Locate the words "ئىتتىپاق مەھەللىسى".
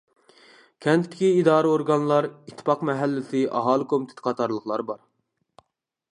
2.31-3.41